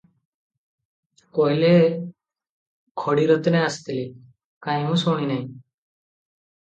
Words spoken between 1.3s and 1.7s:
କହିଲେ,